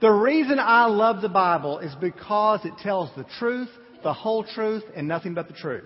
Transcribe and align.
The 0.00 0.10
reason 0.10 0.58
I 0.58 0.86
love 0.86 1.22
the 1.22 1.28
Bible 1.28 1.78
is 1.78 1.94
because 2.00 2.64
it 2.64 2.74
tells 2.82 3.10
the 3.16 3.24
truth, 3.38 3.70
the 4.02 4.12
whole 4.12 4.44
truth, 4.44 4.84
and 4.94 5.08
nothing 5.08 5.34
but 5.34 5.48
the 5.48 5.54
truth. 5.54 5.84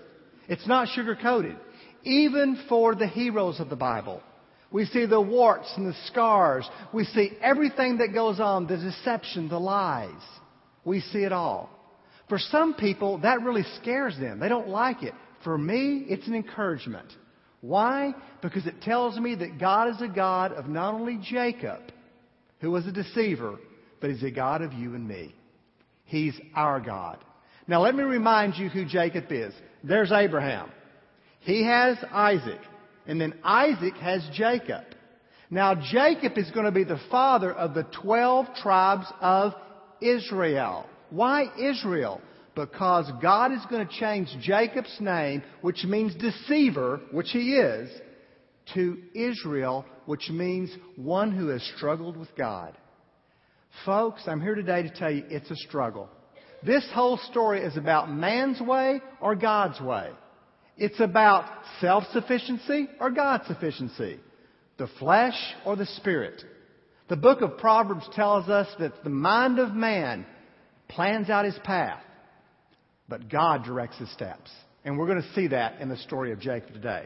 It's 0.48 0.66
not 0.66 0.88
sugar 0.88 1.16
coated. 1.20 1.56
Even 2.02 2.64
for 2.68 2.94
the 2.94 3.06
heroes 3.06 3.60
of 3.60 3.68
the 3.68 3.76
Bible. 3.76 4.20
We 4.72 4.84
see 4.86 5.06
the 5.06 5.20
warts 5.20 5.72
and 5.76 5.86
the 5.86 5.96
scars. 6.06 6.68
We 6.92 7.04
see 7.04 7.32
everything 7.40 7.98
that 7.98 8.14
goes 8.14 8.40
on, 8.40 8.66
the 8.66 8.76
deception, 8.76 9.48
the 9.48 9.60
lies. 9.60 10.10
We 10.84 11.00
see 11.00 11.20
it 11.20 11.32
all. 11.32 11.70
For 12.28 12.38
some 12.38 12.74
people, 12.74 13.18
that 13.18 13.42
really 13.42 13.64
scares 13.80 14.16
them. 14.18 14.40
They 14.40 14.48
don't 14.48 14.68
like 14.68 15.02
it. 15.02 15.14
For 15.44 15.56
me, 15.56 16.04
it's 16.08 16.26
an 16.26 16.34
encouragement. 16.34 17.08
Why? 17.60 18.14
Because 18.42 18.66
it 18.66 18.80
tells 18.82 19.18
me 19.18 19.34
that 19.36 19.58
God 19.58 19.88
is 19.88 20.00
a 20.00 20.08
God 20.08 20.52
of 20.52 20.66
not 20.68 20.94
only 20.94 21.18
Jacob, 21.22 21.80
who 22.60 22.70
was 22.70 22.86
a 22.86 22.92
deceiver, 22.92 23.58
but 24.00 24.10
He's 24.10 24.22
a 24.22 24.30
God 24.30 24.62
of 24.62 24.72
you 24.72 24.94
and 24.94 25.06
me. 25.06 25.34
He's 26.04 26.38
our 26.54 26.80
God. 26.80 27.18
Now 27.68 27.82
let 27.82 27.94
me 27.94 28.02
remind 28.02 28.56
you 28.56 28.68
who 28.68 28.84
Jacob 28.84 29.26
is. 29.30 29.54
There's 29.84 30.10
Abraham. 30.12 30.70
He 31.40 31.64
has 31.64 31.96
Isaac. 32.10 32.60
And 33.06 33.20
then 33.20 33.34
Isaac 33.44 33.94
has 33.94 34.28
Jacob. 34.34 34.84
Now 35.50 35.74
Jacob 35.74 36.36
is 36.36 36.50
going 36.50 36.66
to 36.66 36.72
be 36.72 36.84
the 36.84 37.00
father 37.10 37.52
of 37.52 37.74
the 37.74 37.86
12 38.02 38.46
tribes 38.56 39.06
of 39.20 39.52
Israel. 40.00 40.86
Why 41.10 41.44
Israel? 41.58 42.20
Because 42.54 43.10
God 43.22 43.52
is 43.52 43.64
going 43.70 43.86
to 43.86 43.92
change 43.92 44.28
Jacob's 44.40 44.96
name, 45.00 45.42
which 45.60 45.84
means 45.84 46.14
deceiver, 46.14 47.00
which 47.12 47.30
he 47.30 47.54
is, 47.54 47.90
to 48.74 48.98
Israel, 49.14 49.84
which 50.06 50.28
means 50.30 50.70
one 50.96 51.32
who 51.32 51.48
has 51.48 51.62
struggled 51.76 52.16
with 52.16 52.34
God. 52.36 52.76
Folks, 53.84 54.22
I'm 54.26 54.40
here 54.40 54.54
today 54.54 54.82
to 54.82 54.90
tell 54.90 55.10
you 55.10 55.24
it's 55.28 55.50
a 55.50 55.56
struggle. 55.56 56.08
This 56.62 56.86
whole 56.92 57.16
story 57.30 57.62
is 57.62 57.76
about 57.76 58.10
man's 58.10 58.60
way 58.60 59.00
or 59.20 59.34
God's 59.34 59.80
way. 59.80 60.10
It's 60.76 61.00
about 61.00 61.46
self-sufficiency 61.80 62.88
or 63.00 63.10
God's 63.10 63.46
sufficiency. 63.46 64.20
The 64.76 64.88
flesh 64.98 65.38
or 65.64 65.76
the 65.76 65.86
spirit. 65.86 66.42
The 67.08 67.16
book 67.16 67.40
of 67.40 67.58
Proverbs 67.58 68.08
tells 68.14 68.48
us 68.48 68.68
that 68.78 69.02
the 69.02 69.10
mind 69.10 69.58
of 69.58 69.74
man 69.74 70.26
plans 70.88 71.30
out 71.30 71.44
his 71.44 71.58
path, 71.64 72.02
but 73.08 73.28
God 73.28 73.64
directs 73.64 73.98
his 73.98 74.12
steps. 74.12 74.50
And 74.84 74.98
we're 74.98 75.06
going 75.06 75.22
to 75.22 75.34
see 75.34 75.48
that 75.48 75.80
in 75.80 75.88
the 75.88 75.96
story 75.98 76.32
of 76.32 76.40
Jacob 76.40 76.72
today. 76.72 77.04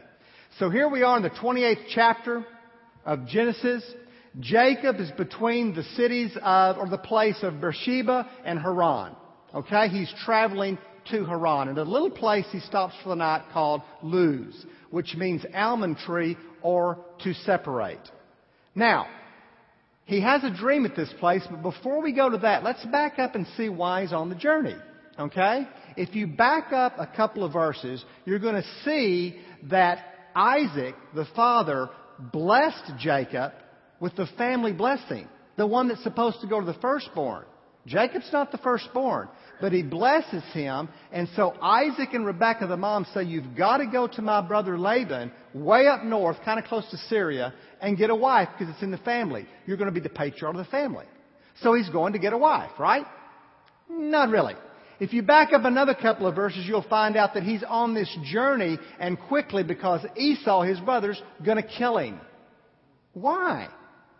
So 0.59 0.69
here 0.69 0.87
we 0.87 1.03
are 1.03 1.17
in 1.17 1.23
the 1.23 1.29
28th 1.29 1.85
chapter 1.93 2.45
of 3.05 3.27
Genesis. 3.27 3.83
Jacob 4.39 4.99
is 4.99 5.11
between 5.11 5.73
the 5.73 5.83
cities 5.95 6.35
of, 6.41 6.77
or 6.77 6.89
the 6.89 6.97
place 6.97 7.37
of 7.41 7.61
Beersheba 7.61 8.29
and 8.43 8.59
Haran. 8.59 9.15
Okay? 9.53 9.87
He's 9.87 10.13
traveling 10.25 10.77
to 11.11 11.25
Haran. 11.25 11.69
And 11.69 11.77
a 11.77 11.83
little 11.83 12.11
place 12.11 12.45
he 12.51 12.59
stops 12.59 12.95
for 13.01 13.09
the 13.09 13.15
night 13.15 13.43
called 13.53 13.81
Luz, 14.01 14.65
which 14.89 15.15
means 15.15 15.45
almond 15.53 15.97
tree 15.97 16.37
or 16.61 16.97
to 17.23 17.33
separate. 17.33 17.99
Now, 18.73 19.07
he 20.05 20.21
has 20.21 20.43
a 20.43 20.51
dream 20.51 20.85
at 20.85 20.95
this 20.95 21.13
place, 21.19 21.43
but 21.49 21.61
before 21.61 22.01
we 22.01 22.11
go 22.11 22.29
to 22.29 22.37
that, 22.39 22.63
let's 22.63 22.85
back 22.85 23.17
up 23.17 23.35
and 23.35 23.47
see 23.55 23.69
why 23.69 24.01
he's 24.01 24.13
on 24.13 24.29
the 24.29 24.35
journey. 24.35 24.75
Okay? 25.17 25.67
If 25.95 26.13
you 26.13 26.27
back 26.27 26.73
up 26.73 26.95
a 26.99 27.07
couple 27.07 27.43
of 27.43 27.53
verses, 27.53 28.03
you're 28.25 28.39
going 28.39 28.61
to 28.61 28.67
see 28.83 29.39
that 29.69 29.99
Isaac, 30.35 30.95
the 31.13 31.25
father, 31.35 31.89
blessed 32.19 32.91
Jacob 32.99 33.53
with 33.99 34.15
the 34.15 34.27
family 34.37 34.73
blessing, 34.73 35.27
the 35.57 35.67
one 35.67 35.87
that's 35.87 36.03
supposed 36.03 36.41
to 36.41 36.47
go 36.47 36.59
to 36.59 36.65
the 36.65 36.79
firstborn. 36.79 37.45
Jacob's 37.85 38.29
not 38.33 38.51
the 38.51 38.57
firstborn, 38.57 39.29
but 39.61 39.71
he 39.71 39.83
blesses 39.83 40.43
him. 40.53 40.89
And 41.11 41.29
so 41.35 41.53
Isaac 41.61 42.13
and 42.13 42.25
Rebekah, 42.25 42.67
the 42.67 42.77
mom, 42.77 43.05
say, 43.13 43.23
You've 43.23 43.55
got 43.55 43.77
to 43.77 43.85
go 43.85 44.07
to 44.07 44.21
my 44.21 44.41
brother 44.41 44.77
Laban, 44.77 45.31
way 45.53 45.87
up 45.87 46.03
north, 46.03 46.37
kind 46.43 46.59
of 46.59 46.65
close 46.65 46.89
to 46.89 46.97
Syria, 46.97 47.53
and 47.81 47.97
get 47.97 48.09
a 48.09 48.15
wife 48.15 48.49
because 48.57 48.73
it's 48.73 48.83
in 48.83 48.91
the 48.91 48.97
family. 48.97 49.45
You're 49.67 49.77
going 49.77 49.89
to 49.89 49.93
be 49.93 49.99
the 49.99 50.09
patriarch 50.09 50.55
of 50.55 50.65
the 50.65 50.71
family. 50.71 51.05
So 51.61 51.75
he's 51.75 51.89
going 51.89 52.13
to 52.13 52.19
get 52.19 52.33
a 52.33 52.37
wife, 52.37 52.71
right? 52.79 53.05
Not 53.87 54.29
really. 54.29 54.55
If 54.99 55.13
you 55.13 55.21
back 55.21 55.53
up 55.53 55.65
another 55.65 55.93
couple 55.93 56.25
of 56.25 56.35
verses, 56.35 56.65
you'll 56.65 56.81
find 56.83 57.15
out 57.15 57.33
that 57.33 57.43
he's 57.43 57.63
on 57.67 57.93
this 57.93 58.17
journey 58.23 58.79
and 58.99 59.19
quickly 59.19 59.63
because 59.63 60.05
Esau, 60.15 60.63
his 60.63 60.79
brother's, 60.79 61.21
going 61.45 61.57
to 61.57 61.67
kill 61.67 61.97
him. 61.97 62.19
Why? 63.13 63.67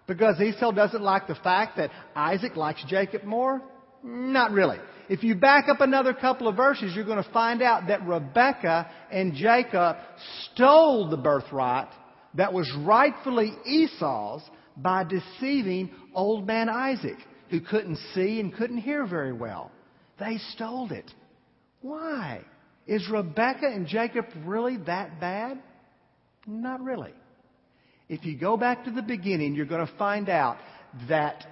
Because 0.08 0.40
Esau 0.40 0.72
doesn't 0.72 1.02
like 1.02 1.28
the 1.28 1.36
fact 1.36 1.78
that 1.78 1.90
Isaac 2.16 2.56
likes 2.56 2.84
Jacob 2.88 3.24
more? 3.24 3.62
Not 4.04 4.52
really. 4.52 4.78
If 5.10 5.24
you 5.24 5.36
back 5.36 5.66
up 5.70 5.82
another 5.82 6.14
couple 6.14 6.48
of 6.48 6.56
verses, 6.56 6.96
you're 6.96 7.06
going 7.06 7.24
to 7.24 7.32
find 7.32 7.62
out 7.62 7.88
that 7.88 8.06
Rebekah 8.06 8.90
and 9.12 9.34
Jacob 9.34 9.98
stole 10.44 11.10
the 11.10 11.18
birthright 11.18 11.90
that 12.36 12.54
was 12.54 12.72
rightfully 12.80 13.54
Esau's 13.66 14.42
by 14.78 15.04
deceiving 15.04 15.92
old 16.14 16.46
man 16.46 16.70
Isaac, 16.70 17.18
who 17.50 17.62
couldn't 17.62 17.98
see 18.14 18.40
and 18.40 18.54
couldn't 18.54 18.78
hear 18.78 19.06
very 19.06 19.34
well. 19.34 19.72
They 20.20 20.38
stole 20.54 20.92
it. 20.92 21.10
Why? 21.82 22.42
Is 22.88 23.08
Rebekah 23.10 23.68
and 23.68 23.88
Jacob 23.88 24.26
really 24.44 24.78
that 24.86 25.20
bad? 25.20 25.62
Not 26.46 26.82
really. 26.82 27.14
If 28.08 28.26
you 28.26 28.38
go 28.38 28.56
back 28.58 28.86
to 28.86 28.92
the 28.92 29.02
beginning, 29.02 29.56
you're 29.56 29.66
going 29.66 29.86
to 29.86 29.98
find 29.98 30.30
out 30.30 30.58
that 31.10 31.46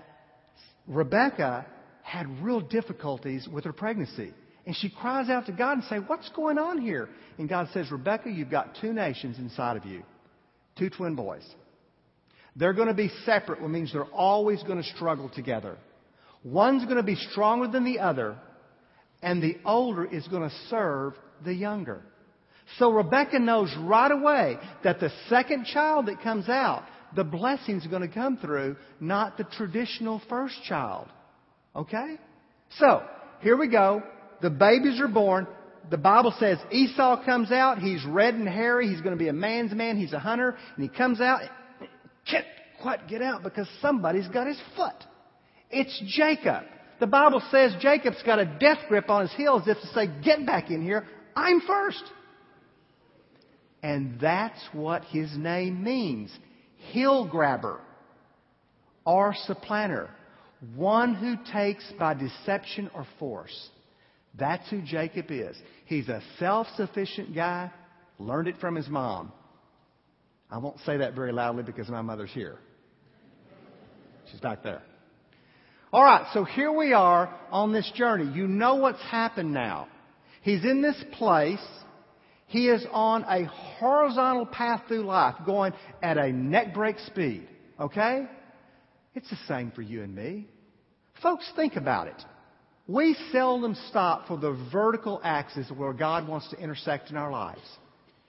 Rebecca 0.88 1.66
had 2.03 2.44
real 2.44 2.62
difficulties 2.62 3.47
with 3.52 3.64
her 3.64 3.74
pregnancy. 3.74 4.34
And 4.66 4.75
she 4.75 4.90
cries 4.90 5.30
out 5.30 5.47
to 5.47 5.52
God 5.52 5.74
and 5.74 5.84
say, 5.86 5.97
what's 5.97 6.30
going 6.30 6.58
on 6.58 6.80
here? 6.80 7.09
And 7.38 7.50
God 7.50 7.69
says, 7.74 7.92
Rebecca, 7.92 8.30
you've 8.30 8.52
got 8.52 8.78
two 8.80 8.94
nations 8.94 9.38
inside 9.38 9.78
of 9.78 9.86
you. 9.86 10.03
Two 10.78 10.90
twin 10.90 11.16
boys. 11.16 11.44
They're 12.56 12.74
going 12.74 12.88
to 12.88 12.94
be 12.94 13.09
separate, 13.25 13.62
which 13.62 13.69
means 13.69 13.92
they're 13.92 14.03
always 14.06 14.62
going 14.63 14.81
to 14.81 14.90
struggle 14.96 15.30
together. 15.30 15.78
One's 16.44 16.84
going 16.86 16.97
to 16.97 17.03
be 17.03 17.16
stronger 17.16 17.68
than 17.68 17.84
the 17.84 18.00
other, 18.00 18.38
and 19.22 19.42
the 19.42 19.58
older 19.66 20.06
is 20.06 20.28
going 20.28 20.47
to 20.47 20.56
serve 20.69 21.13
the 21.44 21.53
younger. 21.53 22.03
So 22.79 22.91
Rebecca 22.91 23.40
knows 23.40 23.74
right 23.79 24.12
away 24.12 24.57
that 24.84 25.00
the 25.00 25.12
second 25.29 25.66
child 25.66 26.07
that 26.07 26.22
comes 26.22 26.50
out, 26.50 26.84
the 27.16 27.24
blessing's 27.24 27.85
going 27.88 28.01
to 28.01 28.07
come 28.07 28.38
through, 28.38 28.75
not 29.00 29.38
the 29.38 29.44
traditional 29.44 30.22
first 30.29 30.56
child. 30.63 31.07
Okay? 31.75 32.18
So, 32.78 33.03
here 33.41 33.57
we 33.57 33.68
go. 33.68 34.01
The 34.41 34.50
babies 34.50 35.00
are 35.00 35.07
born. 35.07 35.47
The 35.91 35.97
Bible 35.97 36.34
says 36.40 36.57
Esau 36.72 37.24
comes 37.25 37.51
out. 37.51 37.79
He's 37.79 38.03
red 38.06 38.34
and 38.34 38.47
hairy. 38.47 38.88
He's 38.88 39.01
going 39.01 39.16
to 39.16 39.19
be 39.19 39.28
a 39.28 39.34
man's 39.34 39.74
man. 39.74 39.97
He's 39.97 40.13
a 40.13 40.19
hunter. 40.19 40.57
And 40.75 40.84
he 40.84 40.90
comes 40.90 41.22
out. 41.22 41.41
Can't 42.30 42.45
quite 42.81 43.07
get 43.07 43.22
out 43.22 43.44
because 43.44 43.68
somebody's 43.81 44.28
got 44.30 44.47
his 44.47 44.59
foot. 44.75 44.95
It's 45.69 46.01
Jacob. 46.07 46.63
The 47.00 47.07
Bible 47.07 47.41
says 47.51 47.74
Jacob's 47.81 48.22
got 48.24 48.40
a 48.40 48.45
death 48.45 48.80
grip 48.88 49.09
on 49.09 49.24
his 49.24 49.34
heels 49.34 49.63
as 49.63 49.75
if 49.75 49.81
to 49.81 49.88
say, 49.88 50.07
get 50.24 50.45
back 50.45 50.69
in 50.69 50.81
here. 50.81 51.06
I'm 51.35 51.62
first. 51.62 52.03
And 53.83 54.17
that's 54.19 54.59
what 54.71 55.03
his 55.05 55.29
name 55.38 55.83
means. 55.83 56.31
Heel 56.91 57.27
grabber 57.27 57.81
or 59.05 59.35
supplanter. 59.45 60.09
One 60.75 61.13
who 61.13 61.35
takes 61.51 61.83
by 61.99 62.13
deception 62.13 62.89
or 62.95 63.05
force. 63.19 63.69
That's 64.39 64.67
who 64.69 64.81
Jacob 64.81 65.25
is. 65.29 65.55
He's 65.85 66.07
a 66.07 66.21
self-sufficient 66.39 67.35
guy, 67.35 67.71
learned 68.17 68.47
it 68.47 68.55
from 68.59 68.75
his 68.75 68.88
mom. 68.88 69.33
I 70.50 70.57
won't 70.59 70.79
say 70.85 70.97
that 70.97 71.13
very 71.13 71.33
loudly 71.33 71.63
because 71.63 71.89
my 71.89 72.01
mother's 72.01 72.31
here. 72.31 72.57
She's 74.31 74.39
back 74.39 74.63
there. 74.63 74.81
All 75.91 76.03
right, 76.03 76.25
so 76.33 76.44
here 76.44 76.71
we 76.71 76.94
are 76.94 77.38
on 77.51 77.74
this 77.74 77.91
journey. 77.94 78.31
You 78.33 78.47
know 78.47 78.75
what's 78.75 79.01
happened 79.01 79.53
now. 79.53 79.88
He's 80.41 80.63
in 80.63 80.81
this 80.81 81.01
place 81.13 81.59
he 82.53 82.67
is 82.69 82.85
on 82.91 83.23
a 83.23 83.45
horizontal 83.79 84.45
path 84.45 84.83
through 84.88 85.01
life, 85.01 85.33
going 85.44 85.73
at 86.03 86.19
a 86.19 86.31
neck 86.31 86.71
break 86.71 87.00
speed. 87.00 87.47
Okay? 87.79 88.27
It's 89.15 89.27
the 89.31 89.39
same 89.47 89.71
for 89.71 89.81
you 89.81 90.03
and 90.03 90.13
me. 90.13 90.47
Folks, 91.23 91.51
think 91.55 91.77
about 91.77 92.09
it. 92.09 92.21
We 92.85 93.17
seldom 93.31 93.75
stop 93.89 94.27
for 94.27 94.38
the 94.38 94.55
vertical 94.71 95.19
axis 95.23 95.71
where 95.75 95.94
God 95.94 96.27
wants 96.27 96.47
to 96.51 96.57
intersect 96.59 97.09
in 97.09 97.17
our 97.17 97.31
lives. 97.31 97.59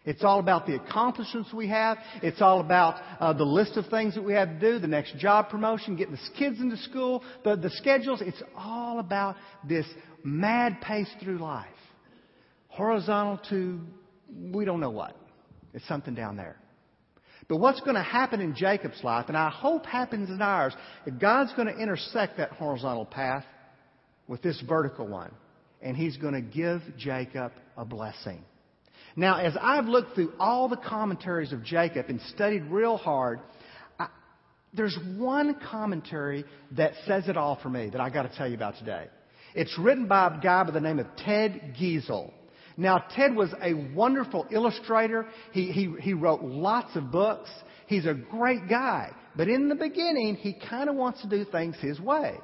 It's 0.06 0.24
all 0.24 0.40
about 0.40 0.66
the 0.66 0.76
accomplishments 0.76 1.52
we 1.52 1.68
have. 1.68 1.98
It's 2.22 2.40
all 2.40 2.60
about 2.60 3.02
uh, 3.20 3.34
the 3.34 3.44
list 3.44 3.76
of 3.76 3.88
things 3.88 4.14
that 4.14 4.24
we 4.24 4.32
have 4.32 4.48
to 4.48 4.58
do, 4.58 4.78
the 4.78 4.86
next 4.86 5.18
job 5.18 5.50
promotion, 5.50 5.96
getting 5.96 6.14
the 6.14 6.38
kids 6.38 6.60
into 6.60 6.78
school, 6.78 7.22
the, 7.44 7.56
the 7.56 7.70
schedules. 7.70 8.22
It's 8.22 8.42
all 8.56 9.00
about 9.00 9.36
this 9.68 9.86
mad 10.22 10.80
pace 10.80 11.10
through 11.22 11.40
life. 11.40 11.66
Horizontal 12.68 13.38
to 13.50 13.80
we 14.28 14.64
don't 14.64 14.80
know 14.80 14.90
what. 14.90 15.16
It's 15.72 15.86
something 15.88 16.14
down 16.14 16.36
there. 16.36 16.56
But 17.48 17.56
what's 17.56 17.80
going 17.80 17.96
to 17.96 18.02
happen 18.02 18.40
in 18.40 18.54
Jacob's 18.54 19.02
life, 19.02 19.26
and 19.28 19.36
I 19.36 19.50
hope 19.50 19.84
happens 19.84 20.30
in 20.30 20.40
ours, 20.40 20.74
that 21.04 21.18
God's 21.18 21.52
going 21.54 21.68
to 21.68 21.76
intersect 21.76 22.38
that 22.38 22.52
horizontal 22.52 23.04
path 23.04 23.44
with 24.28 24.40
this 24.40 24.62
vertical 24.66 25.06
one. 25.06 25.30
And 25.82 25.96
He's 25.96 26.16
going 26.16 26.34
to 26.34 26.40
give 26.40 26.80
Jacob 26.96 27.52
a 27.76 27.84
blessing. 27.84 28.42
Now, 29.16 29.38
as 29.38 29.54
I've 29.60 29.86
looked 29.86 30.14
through 30.14 30.32
all 30.38 30.68
the 30.68 30.76
commentaries 30.76 31.52
of 31.52 31.62
Jacob 31.62 32.06
and 32.08 32.20
studied 32.34 32.64
real 32.64 32.96
hard, 32.96 33.40
I, 33.98 34.08
there's 34.72 34.98
one 35.16 35.56
commentary 35.70 36.44
that 36.72 36.92
says 37.06 37.28
it 37.28 37.36
all 37.36 37.58
for 37.62 37.68
me 37.68 37.90
that 37.90 38.00
I 38.00 38.10
got 38.10 38.22
to 38.22 38.36
tell 38.36 38.48
you 38.48 38.54
about 38.54 38.76
today. 38.78 39.06
It's 39.54 39.78
written 39.78 40.08
by 40.08 40.34
a 40.34 40.40
guy 40.40 40.64
by 40.64 40.72
the 40.72 40.80
name 40.80 40.98
of 40.98 41.06
Ted 41.16 41.76
Geisel. 41.80 42.32
Now, 42.76 43.04
Ted 43.14 43.34
was 43.34 43.54
a 43.62 43.74
wonderful 43.94 44.46
illustrator. 44.50 45.26
He, 45.52 45.70
he, 45.70 45.94
he 46.00 46.12
wrote 46.12 46.42
lots 46.42 46.96
of 46.96 47.12
books. 47.12 47.50
He's 47.86 48.06
a 48.06 48.14
great 48.14 48.68
guy. 48.68 49.10
But 49.36 49.48
in 49.48 49.68
the 49.68 49.74
beginning, 49.74 50.36
he 50.36 50.56
kind 50.68 50.88
of 50.88 50.96
wants 50.96 51.22
to 51.22 51.28
do 51.28 51.44
things 51.44 51.76
his 51.80 52.00
way. 52.00 52.34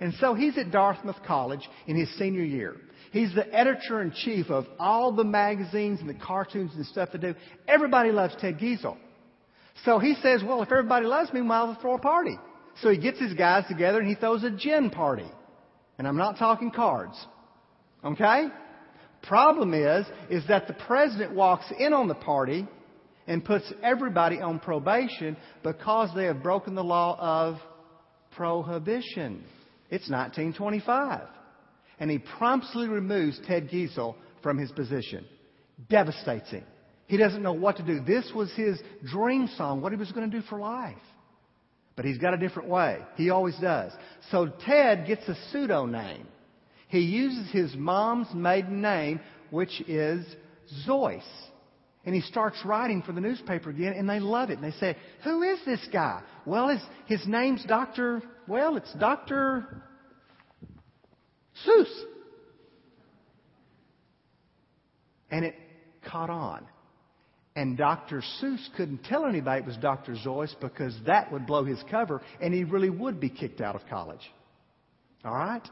And 0.00 0.14
so 0.20 0.34
he's 0.34 0.56
at 0.58 0.70
Dartmouth 0.70 1.22
College 1.26 1.68
in 1.86 1.96
his 1.96 2.08
senior 2.18 2.44
year. 2.44 2.76
He's 3.12 3.34
the 3.34 3.52
editor 3.54 4.02
in 4.02 4.12
chief 4.12 4.50
of 4.50 4.66
all 4.78 5.12
the 5.12 5.24
magazines 5.24 6.00
and 6.00 6.08
the 6.08 6.14
cartoons 6.14 6.72
and 6.74 6.86
stuff 6.86 7.10
to 7.12 7.18
do. 7.18 7.34
Everybody 7.68 8.10
loves 8.10 8.34
Ted 8.40 8.58
Geisel. 8.58 8.96
So 9.84 9.98
he 9.98 10.14
says, 10.22 10.42
well, 10.44 10.62
if 10.62 10.70
everybody 10.70 11.06
loves 11.06 11.32
me, 11.32 11.40
as 11.40 11.46
well 11.46 11.78
throw 11.80 11.94
a 11.94 11.98
party. 11.98 12.38
So 12.80 12.90
he 12.90 12.98
gets 12.98 13.20
his 13.20 13.34
guys 13.34 13.64
together 13.68 13.98
and 13.98 14.08
he 14.08 14.14
throws 14.14 14.44
a 14.44 14.50
gin 14.50 14.90
party. 14.90 15.30
And 15.98 16.08
I'm 16.08 16.16
not 16.16 16.38
talking 16.38 16.70
cards. 16.70 17.14
Okay? 18.04 18.46
Problem 19.22 19.72
is, 19.72 20.06
is 20.30 20.46
that 20.48 20.66
the 20.66 20.74
president 20.74 21.32
walks 21.32 21.66
in 21.78 21.92
on 21.92 22.08
the 22.08 22.14
party 22.14 22.66
and 23.26 23.44
puts 23.44 23.72
everybody 23.82 24.40
on 24.40 24.58
probation 24.58 25.36
because 25.62 26.10
they 26.14 26.24
have 26.24 26.42
broken 26.42 26.74
the 26.74 26.82
law 26.82 27.16
of 27.18 27.58
prohibition. 28.34 29.44
It's 29.90 30.10
1925. 30.10 31.20
And 32.00 32.10
he 32.10 32.18
promptly 32.18 32.88
removes 32.88 33.38
Ted 33.46 33.68
Geisel 33.68 34.16
from 34.42 34.58
his 34.58 34.72
position. 34.72 35.24
Devastates 35.88 36.50
him. 36.50 36.64
He 37.06 37.16
doesn't 37.16 37.42
know 37.42 37.52
what 37.52 37.76
to 37.76 37.82
do. 37.82 38.00
This 38.00 38.32
was 38.34 38.50
his 38.54 38.80
dream 39.04 39.48
song, 39.56 39.82
what 39.82 39.92
he 39.92 39.98
was 39.98 40.10
going 40.12 40.28
to 40.30 40.40
do 40.40 40.44
for 40.48 40.58
life. 40.58 40.96
But 41.94 42.06
he's 42.06 42.18
got 42.18 42.34
a 42.34 42.38
different 42.38 42.68
way. 42.70 42.98
He 43.16 43.30
always 43.30 43.56
does. 43.58 43.92
So 44.30 44.50
Ted 44.64 45.06
gets 45.06 45.28
a 45.28 45.36
pseudo 45.50 45.86
name. 45.86 46.26
He 46.92 47.00
uses 47.00 47.50
his 47.50 47.74
mom's 47.74 48.26
maiden 48.34 48.82
name, 48.82 49.18
which 49.48 49.80
is 49.88 50.26
Zois. 50.86 51.22
And 52.04 52.14
he 52.14 52.20
starts 52.20 52.58
writing 52.66 53.00
for 53.00 53.12
the 53.12 53.20
newspaper 53.22 53.70
again, 53.70 53.94
and 53.96 54.06
they 54.06 54.20
love 54.20 54.50
it. 54.50 54.58
And 54.58 54.64
they 54.70 54.76
say, 54.76 54.98
Who 55.24 55.42
is 55.42 55.58
this 55.64 55.80
guy? 55.90 56.20
Well, 56.44 56.68
his, 56.68 56.82
his 57.06 57.26
name's 57.26 57.64
Dr. 57.64 58.20
Well, 58.46 58.76
it's 58.76 58.92
Dr. 59.00 59.82
Seuss. 61.66 62.02
And 65.30 65.46
it 65.46 65.54
caught 66.04 66.28
on. 66.28 66.66
And 67.56 67.78
Dr. 67.78 68.22
Seuss 68.42 68.68
couldn't 68.76 69.04
tell 69.04 69.24
anybody 69.24 69.62
it 69.62 69.66
was 69.66 69.78
Dr. 69.78 70.14
Zois 70.22 70.54
because 70.60 70.94
that 71.06 71.32
would 71.32 71.46
blow 71.46 71.64
his 71.64 71.82
cover, 71.90 72.20
and 72.38 72.52
he 72.52 72.64
really 72.64 72.90
would 72.90 73.18
be 73.18 73.30
kicked 73.30 73.62
out 73.62 73.76
of 73.76 73.80
college. 73.88 74.30
All 75.24 75.34
right? 75.34 75.66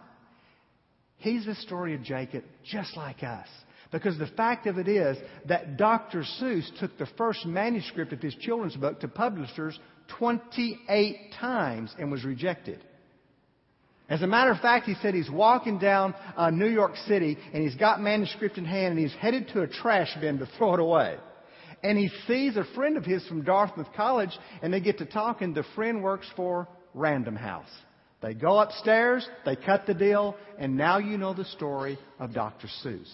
He's 1.20 1.46
the 1.46 1.54
story 1.54 1.94
of 1.94 2.02
Jacob 2.02 2.44
just 2.64 2.96
like 2.96 3.22
us. 3.22 3.46
Because 3.92 4.18
the 4.18 4.26
fact 4.26 4.66
of 4.66 4.78
it 4.78 4.88
is 4.88 5.16
that 5.46 5.76
Dr. 5.76 6.24
Seuss 6.40 6.70
took 6.78 6.96
the 6.96 7.08
first 7.18 7.44
manuscript 7.44 8.12
of 8.12 8.20
his 8.20 8.34
children's 8.36 8.76
book 8.76 9.00
to 9.00 9.08
publishers 9.08 9.78
28 10.18 11.32
times 11.38 11.94
and 11.98 12.10
was 12.10 12.24
rejected. 12.24 12.82
As 14.08 14.22
a 14.22 14.26
matter 14.26 14.50
of 14.50 14.60
fact, 14.60 14.86
he 14.86 14.94
said 15.02 15.14
he's 15.14 15.30
walking 15.30 15.78
down 15.78 16.14
uh, 16.36 16.50
New 16.50 16.68
York 16.68 16.96
City 17.06 17.36
and 17.52 17.62
he's 17.62 17.76
got 17.76 18.00
manuscript 18.00 18.58
in 18.58 18.64
hand 18.64 18.92
and 18.92 18.98
he's 18.98 19.14
headed 19.14 19.48
to 19.48 19.62
a 19.62 19.68
trash 19.68 20.16
bin 20.20 20.38
to 20.38 20.46
throw 20.58 20.74
it 20.74 20.80
away. 20.80 21.16
And 21.82 21.96
he 21.98 22.10
sees 22.26 22.56
a 22.56 22.64
friend 22.74 22.96
of 22.96 23.04
his 23.04 23.26
from 23.26 23.42
Dartmouth 23.42 23.88
College 23.96 24.36
and 24.62 24.72
they 24.72 24.80
get 24.80 24.98
to 24.98 25.04
talking. 25.04 25.54
The 25.54 25.64
friend 25.74 26.02
works 26.02 26.26
for 26.36 26.68
Random 26.94 27.36
House. 27.36 27.70
They 28.20 28.34
go 28.34 28.58
upstairs, 28.58 29.26
they 29.46 29.56
cut 29.56 29.86
the 29.86 29.94
deal, 29.94 30.36
and 30.58 30.76
now 30.76 30.98
you 30.98 31.16
know 31.16 31.32
the 31.32 31.46
story 31.46 31.98
of 32.18 32.34
Dr. 32.34 32.68
Seuss. 32.84 33.08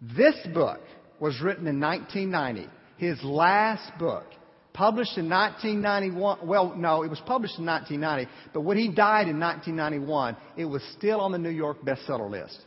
This 0.00 0.34
book 0.54 0.80
was 1.20 1.40
written 1.42 1.66
in 1.66 1.80
1990, 1.80 2.70
his 2.96 3.22
last 3.22 3.98
book, 3.98 4.24
published 4.72 5.18
in 5.18 5.28
1991. 5.28 6.46
Well, 6.46 6.74
no, 6.76 7.02
it 7.02 7.10
was 7.10 7.20
published 7.26 7.58
in 7.58 7.66
1990, 7.66 8.30
but 8.54 8.62
when 8.62 8.78
he 8.78 8.88
died 8.88 9.28
in 9.28 9.38
1991, 9.38 10.36
it 10.56 10.64
was 10.64 10.82
still 10.96 11.20
on 11.20 11.32
the 11.32 11.38
New 11.38 11.50
York 11.50 11.82
bestseller 11.82 12.30
list. 12.30 12.58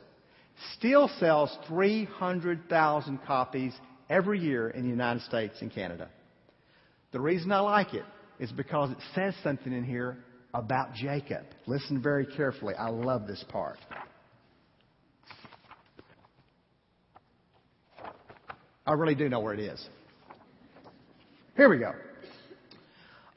Still 0.78 1.10
sells 1.19 1.56
300,000 1.68 3.19
copies 3.25 3.74
every 4.10 4.40
year 4.40 4.69
in 4.69 4.84
the 4.84 4.90
United 4.90 5.24
States 5.24 5.56
and 5.62 5.72
Canada. 5.72 6.10
The 7.12 7.19
reason 7.19 7.51
I 7.51 7.60
like 7.60 7.94
it 7.94 8.06
is 8.40 8.51
because 8.51 8.92
it 8.92 8.98
says 9.16 9.34
something 9.44 9.74
in 9.74 9.84
here 9.84 10.18
about 10.54 10.94
Jacob. 10.94 11.46
Listen 11.68 12.01
very 12.01 12.25
carefully. 12.25 12.74
I 12.75 12.90
love 12.90 13.28
this 13.28 13.44
part. 13.50 13.78
I 18.86 18.94
really 18.94 19.16
do 19.16 19.30
know 19.30 19.40
where 19.40 19.54
it 19.54 19.60
is. 19.60 19.88
Here 21.56 21.69
we 21.69 21.78
go. 21.78 21.92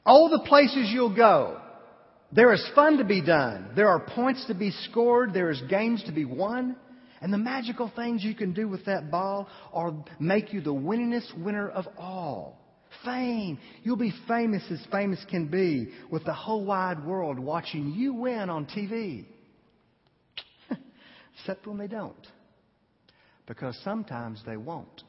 All 0.05 0.29
the 0.29 0.47
places 0.47 0.89
you'll 0.91 1.15
go, 1.15 1.61
there 2.31 2.51
is 2.51 2.67
fun 2.73 2.97
to 2.97 3.03
be 3.03 3.21
done. 3.21 3.69
There 3.75 3.87
are 3.87 3.99
points 3.99 4.45
to 4.47 4.55
be 4.55 4.71
scored. 4.71 5.33
There 5.33 5.51
is 5.51 5.61
games 5.69 6.03
to 6.05 6.11
be 6.11 6.25
won. 6.25 6.75
And 7.21 7.31
the 7.31 7.37
magical 7.37 7.91
things 7.95 8.23
you 8.23 8.33
can 8.33 8.53
do 8.53 8.67
with 8.67 8.85
that 8.85 9.11
ball 9.11 9.47
are 9.71 9.93
make 10.19 10.51
you 10.51 10.59
the 10.59 10.73
winningest 10.73 11.37
winner 11.37 11.69
of 11.69 11.85
all. 11.97 12.59
Fame. 13.05 13.59
You'll 13.83 13.97
be 13.97 14.13
famous 14.27 14.63
as 14.71 14.85
famous 14.91 15.23
can 15.29 15.47
be 15.47 15.91
with 16.11 16.25
the 16.25 16.33
whole 16.33 16.65
wide 16.65 17.05
world 17.05 17.39
watching 17.39 17.93
you 17.93 18.13
win 18.13 18.49
on 18.49 18.65
TV. 18.65 19.25
Except 21.39 21.67
when 21.67 21.77
they 21.77 21.87
don't. 21.87 22.27
Because 23.47 23.77
sometimes 23.83 24.41
they 24.45 24.57
won't. 24.57 25.03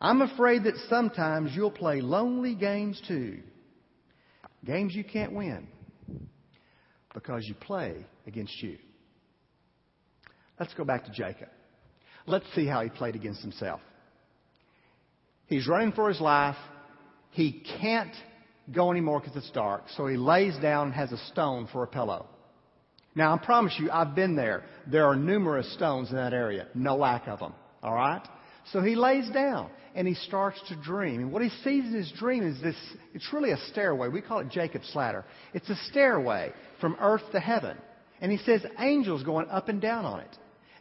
I'm 0.00 0.22
afraid 0.22 0.64
that 0.64 0.74
sometimes 0.88 1.52
you'll 1.54 1.70
play 1.70 2.00
lonely 2.00 2.54
games 2.54 3.00
too. 3.06 3.40
Games 4.64 4.94
you 4.94 5.04
can't 5.04 5.32
win 5.32 5.68
because 7.14 7.44
you 7.46 7.54
play 7.54 8.04
against 8.26 8.62
you. 8.62 8.76
Let's 10.58 10.74
go 10.74 10.84
back 10.84 11.04
to 11.04 11.10
Jacob. 11.12 11.48
Let's 12.26 12.46
see 12.54 12.66
how 12.66 12.82
he 12.82 12.90
played 12.90 13.14
against 13.14 13.40
himself. 13.42 13.80
He's 15.46 15.66
running 15.66 15.92
for 15.92 16.08
his 16.08 16.20
life. 16.20 16.56
He 17.30 17.62
can't 17.80 18.14
go 18.72 18.90
anymore 18.90 19.20
because 19.20 19.36
it's 19.36 19.50
dark. 19.50 19.84
So 19.96 20.06
he 20.06 20.16
lays 20.16 20.56
down 20.58 20.86
and 20.86 20.94
has 20.94 21.12
a 21.12 21.18
stone 21.28 21.68
for 21.72 21.82
a 21.82 21.86
pillow. 21.86 22.26
Now, 23.14 23.34
I 23.34 23.38
promise 23.38 23.74
you, 23.78 23.90
I've 23.90 24.14
been 24.14 24.36
there. 24.36 24.64
There 24.86 25.06
are 25.06 25.16
numerous 25.16 25.72
stones 25.74 26.10
in 26.10 26.16
that 26.16 26.34
area. 26.34 26.66
No 26.74 26.96
lack 26.96 27.26
of 27.28 27.38
them. 27.38 27.54
All 27.82 27.94
right? 27.94 28.22
So 28.72 28.82
he 28.82 28.94
lays 28.94 29.28
down 29.30 29.70
and 29.94 30.06
he 30.06 30.14
starts 30.14 30.60
to 30.68 30.76
dream. 30.76 31.20
And 31.20 31.32
what 31.32 31.40
he 31.40 31.48
sees 31.48 31.84
in 31.84 31.94
his 31.94 32.12
dream 32.18 32.46
is 32.46 32.60
this 32.60 32.76
it's 33.14 33.32
really 33.32 33.52
a 33.52 33.56
stairway. 33.70 34.08
We 34.08 34.20
call 34.20 34.40
it 34.40 34.50
Jacob's 34.50 34.90
ladder. 34.94 35.24
It's 35.54 35.70
a 35.70 35.76
stairway 35.90 36.52
from 36.80 36.96
earth 37.00 37.22
to 37.32 37.40
heaven. 37.40 37.78
And 38.20 38.30
he 38.30 38.38
says 38.38 38.64
angels 38.78 39.22
going 39.22 39.48
up 39.48 39.68
and 39.68 39.80
down 39.80 40.04
on 40.04 40.20
it. 40.20 40.36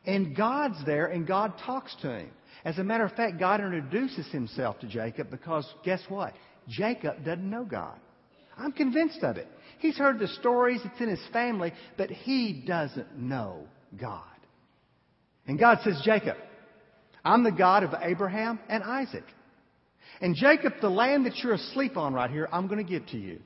And 0.05 0.35
God's 0.35 0.83
there 0.85 1.07
and 1.07 1.25
God 1.25 1.53
talks 1.65 1.95
to 2.01 2.09
him. 2.09 2.29
As 2.65 2.79
a 2.79 2.83
matter 2.83 3.05
of 3.05 3.11
fact, 3.13 3.39
God 3.39 3.61
introduces 3.61 4.25
himself 4.31 4.79
to 4.79 4.87
Jacob 4.87 5.29
because 5.29 5.71
guess 5.83 6.01
what? 6.09 6.33
Jacob 6.67 7.23
doesn't 7.23 7.47
know 7.47 7.63
God. 7.63 7.97
I'm 8.57 8.71
convinced 8.71 9.21
of 9.21 9.37
it. 9.37 9.47
He's 9.79 9.97
heard 9.97 10.17
the 10.17 10.27
stories, 10.27 10.81
it's 10.83 10.99
in 10.99 11.09
his 11.09 11.21
family, 11.31 11.73
but 11.95 12.09
he 12.09 12.63
doesn't 12.67 13.19
know 13.19 13.67
God. 13.99 14.23
And 15.45 15.59
God 15.59 15.79
says, 15.83 16.01
Jacob, 16.03 16.37
I'm 17.23 17.43
the 17.43 17.51
God 17.51 17.83
of 17.83 17.93
Abraham 18.01 18.59
and 18.67 18.83
Isaac. 18.83 19.25
And 20.21 20.35
Jacob, 20.35 20.73
the 20.81 20.89
land 20.89 21.25
that 21.27 21.37
you're 21.43 21.53
asleep 21.53 21.97
on 21.97 22.13
right 22.13 22.31
here, 22.31 22.47
I'm 22.51 22.67
going 22.67 22.83
to 22.83 22.89
give 22.89 23.05
to 23.07 23.17
you. 23.17 23.41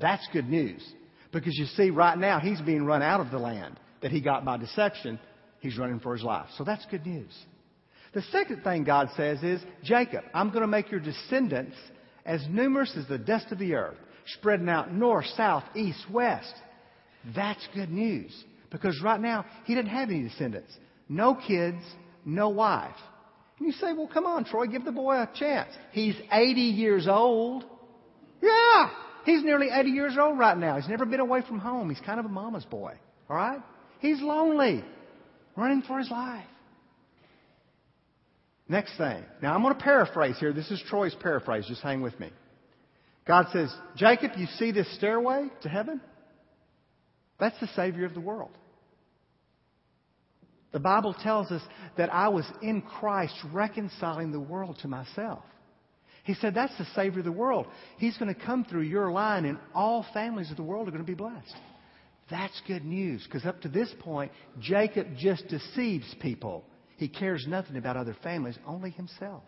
That's 0.00 0.26
good 0.32 0.48
news. 0.48 0.82
Because 1.32 1.58
you 1.58 1.66
see, 1.66 1.90
right 1.90 2.16
now, 2.16 2.38
he's 2.38 2.60
being 2.60 2.84
run 2.84 3.02
out 3.02 3.20
of 3.20 3.30
the 3.30 3.38
land 3.38 3.78
that 4.00 4.12
he 4.12 4.20
got 4.20 4.44
by 4.44 4.56
deception. 4.56 5.18
He's 5.58 5.76
running 5.76 5.98
for 5.98 6.14
his 6.14 6.22
life. 6.22 6.46
So 6.56 6.64
that's 6.64 6.86
good 6.86 7.04
news. 7.04 7.32
The 8.14 8.22
second 8.30 8.62
thing 8.62 8.84
God 8.84 9.10
says 9.16 9.42
is, 9.42 9.60
Jacob, 9.82 10.24
I'm 10.32 10.50
going 10.50 10.62
to 10.62 10.68
make 10.68 10.90
your 10.90 11.00
descendants 11.00 11.76
as 12.24 12.46
numerous 12.48 12.94
as 12.96 13.06
the 13.08 13.18
dust 13.18 13.46
of 13.50 13.58
the 13.58 13.74
earth, 13.74 13.96
spreading 14.38 14.68
out 14.68 14.92
north, 14.92 15.26
south, 15.36 15.64
east, 15.74 16.04
west. 16.10 16.54
That's 17.34 17.66
good 17.74 17.90
news. 17.90 18.32
Because 18.70 19.00
right 19.02 19.20
now, 19.20 19.44
he 19.64 19.74
didn't 19.74 19.90
have 19.90 20.10
any 20.10 20.22
descendants. 20.22 20.72
No 21.08 21.34
kids, 21.34 21.82
no 22.24 22.48
wife. 22.50 22.94
And 23.58 23.66
you 23.66 23.72
say, 23.72 23.92
well, 23.92 24.10
come 24.12 24.26
on, 24.26 24.44
Troy, 24.44 24.66
give 24.66 24.84
the 24.84 24.92
boy 24.92 25.14
a 25.14 25.28
chance. 25.34 25.70
He's 25.92 26.16
80 26.32 26.60
years 26.60 27.06
old. 27.08 27.64
Yeah, 28.42 28.90
he's 29.24 29.42
nearly 29.42 29.68
80 29.72 29.90
years 29.90 30.16
old 30.20 30.38
right 30.38 30.56
now. 30.56 30.76
He's 30.76 30.88
never 30.88 31.04
been 31.04 31.20
away 31.20 31.42
from 31.46 31.58
home. 31.58 31.88
He's 31.88 32.00
kind 32.04 32.20
of 32.20 32.26
a 32.26 32.30
mama's 32.30 32.64
boy. 32.64 32.94
All 33.28 33.36
right? 33.36 33.60
He's 34.00 34.20
lonely, 34.20 34.84
running 35.56 35.82
for 35.82 35.98
his 35.98 36.10
life. 36.10 36.44
Next 38.68 38.96
thing. 38.96 39.22
Now 39.42 39.54
I'm 39.54 39.62
going 39.62 39.74
to 39.74 39.80
paraphrase 39.80 40.36
here. 40.38 40.52
This 40.52 40.70
is 40.70 40.82
Troy's 40.88 41.14
paraphrase. 41.14 41.66
Just 41.68 41.82
hang 41.82 42.00
with 42.00 42.18
me. 42.18 42.30
God 43.26 43.46
says, 43.52 43.74
Jacob, 43.96 44.32
you 44.36 44.46
see 44.58 44.70
this 44.70 44.92
stairway 44.96 45.48
to 45.62 45.68
heaven? 45.68 46.00
That's 47.38 47.58
the 47.60 47.68
Savior 47.68 48.04
of 48.06 48.14
the 48.14 48.20
world. 48.20 48.50
The 50.72 50.80
Bible 50.80 51.14
tells 51.14 51.50
us 51.50 51.62
that 51.96 52.12
I 52.12 52.28
was 52.28 52.44
in 52.60 52.82
Christ 52.82 53.34
reconciling 53.52 54.32
the 54.32 54.40
world 54.40 54.78
to 54.82 54.88
myself. 54.88 55.44
He 56.24 56.34
said, 56.34 56.54
That's 56.54 56.76
the 56.78 56.86
Savior 56.96 57.20
of 57.20 57.24
the 57.24 57.32
world. 57.32 57.66
He's 57.98 58.16
going 58.18 58.34
to 58.34 58.40
come 58.40 58.64
through 58.64 58.82
your 58.82 59.12
line, 59.12 59.44
and 59.44 59.58
all 59.74 60.04
families 60.12 60.50
of 60.50 60.56
the 60.56 60.62
world 60.62 60.88
are 60.88 60.90
going 60.90 61.04
to 61.04 61.10
be 61.10 61.14
blessed. 61.14 61.54
That's 62.30 62.60
good 62.66 62.84
news, 62.84 63.22
because 63.24 63.44
up 63.44 63.60
to 63.62 63.68
this 63.68 63.94
point, 64.00 64.32
Jacob 64.60 65.08
just 65.16 65.46
deceives 65.48 66.12
people. 66.20 66.64
He 66.96 67.08
cares 67.08 67.44
nothing 67.48 67.76
about 67.76 67.96
other 67.96 68.16
families, 68.22 68.58
only 68.66 68.90
himself. 68.90 69.42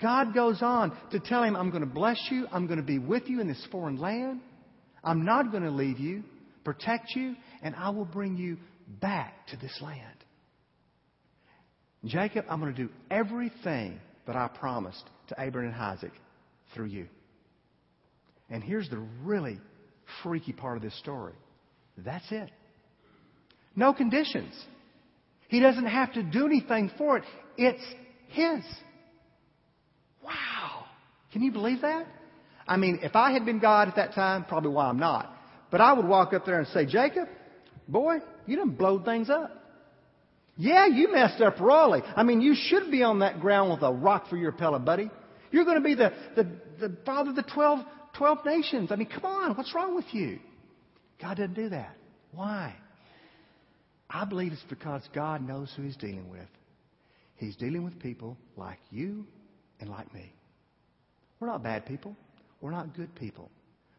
God 0.00 0.34
goes 0.34 0.62
on 0.62 0.96
to 1.10 1.20
tell 1.20 1.42
him, 1.42 1.54
I'm 1.56 1.70
going 1.70 1.82
to 1.82 1.92
bless 1.92 2.18
you. 2.30 2.46
I'm 2.50 2.66
going 2.66 2.78
to 2.78 2.84
be 2.84 2.98
with 2.98 3.28
you 3.28 3.40
in 3.40 3.48
this 3.48 3.66
foreign 3.70 3.98
land. 3.98 4.40
I'm 5.04 5.24
not 5.24 5.50
going 5.50 5.64
to 5.64 5.70
leave 5.70 5.98
you, 5.98 6.22
protect 6.64 7.14
you, 7.14 7.34
and 7.62 7.74
I 7.74 7.90
will 7.90 8.04
bring 8.04 8.36
you 8.36 8.56
back 9.00 9.46
to 9.48 9.56
this 9.56 9.76
land. 9.82 10.16
Jacob, 12.04 12.46
I'm 12.48 12.60
going 12.60 12.74
to 12.74 12.82
do 12.82 12.90
everything 13.10 14.00
that 14.26 14.36
I 14.36 14.48
promised 14.48 15.04
to 15.28 15.36
Abraham 15.38 15.72
and 15.72 15.80
Isaac 15.80 16.12
through 16.74 16.86
you. 16.86 17.06
And 18.50 18.62
here's 18.62 18.88
the 18.88 19.04
really 19.24 19.58
freaky 20.22 20.52
part 20.52 20.76
of 20.76 20.82
this 20.82 20.96
story. 20.98 21.34
That's 21.96 22.24
it. 22.30 22.50
No 23.76 23.92
conditions. 23.92 24.52
He 25.52 25.60
doesn't 25.60 25.84
have 25.84 26.14
to 26.14 26.22
do 26.22 26.46
anything 26.46 26.90
for 26.96 27.18
it. 27.18 27.24
It's 27.58 27.82
His. 28.28 28.64
Wow. 30.24 30.86
Can 31.30 31.42
you 31.42 31.52
believe 31.52 31.82
that? 31.82 32.06
I 32.66 32.78
mean, 32.78 33.00
if 33.02 33.14
I 33.14 33.32
had 33.32 33.44
been 33.44 33.58
God 33.58 33.88
at 33.88 33.96
that 33.96 34.14
time, 34.14 34.46
probably 34.46 34.70
why 34.70 34.86
I'm 34.86 34.98
not. 34.98 35.30
But 35.70 35.82
I 35.82 35.92
would 35.92 36.08
walk 36.08 36.32
up 36.32 36.46
there 36.46 36.58
and 36.58 36.66
say, 36.68 36.86
Jacob, 36.86 37.28
boy, 37.86 38.20
you 38.46 38.56
done 38.56 38.70
blowed 38.70 39.04
things 39.04 39.28
up. 39.28 39.50
Yeah, 40.56 40.86
you 40.86 41.12
messed 41.12 41.42
up 41.42 41.60
royally. 41.60 42.00
I 42.16 42.22
mean, 42.22 42.40
you 42.40 42.54
should 42.56 42.90
be 42.90 43.02
on 43.02 43.18
that 43.18 43.38
ground 43.38 43.72
with 43.72 43.82
a 43.82 43.92
rock 43.92 44.30
for 44.30 44.38
your 44.38 44.52
pillow, 44.52 44.78
buddy. 44.78 45.10
You're 45.50 45.66
going 45.66 45.82
to 45.82 45.84
be 45.86 45.94
the, 45.94 46.14
the, 46.34 46.48
the 46.80 46.96
father 47.04 47.28
of 47.28 47.36
the 47.36 47.42
12, 47.42 47.80
12 48.16 48.38
nations. 48.46 48.90
I 48.90 48.96
mean, 48.96 49.08
come 49.08 49.26
on, 49.26 49.54
what's 49.54 49.74
wrong 49.74 49.94
with 49.94 50.06
you? 50.12 50.38
God 51.20 51.36
doesn't 51.36 51.52
do 51.52 51.68
that. 51.68 51.94
Why? 52.30 52.74
I 54.12 54.24
believe 54.24 54.52
it's 54.52 54.62
because 54.68 55.02
God 55.14 55.46
knows 55.46 55.72
who 55.76 55.82
He's 55.82 55.96
dealing 55.96 56.28
with. 56.28 56.48
He's 57.36 57.56
dealing 57.56 57.82
with 57.82 57.98
people 57.98 58.36
like 58.56 58.78
you 58.90 59.26
and 59.80 59.88
like 59.88 60.12
me. 60.12 60.32
We're 61.40 61.48
not 61.48 61.62
bad 61.62 61.86
people. 61.86 62.16
We're 62.60 62.70
not 62.70 62.94
good 62.94 63.14
people. 63.16 63.50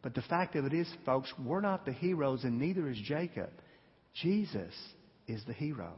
But 0.01 0.13
the 0.13 0.21
fact 0.21 0.55
of 0.55 0.65
it 0.65 0.73
is, 0.73 0.87
folks, 1.05 1.33
we're 1.43 1.61
not 1.61 1.85
the 1.85 1.91
heroes, 1.91 2.43
and 2.43 2.59
neither 2.59 2.89
is 2.89 2.97
Jacob. 3.03 3.49
Jesus 4.21 4.73
is 5.27 5.43
the 5.45 5.53
hero. 5.53 5.93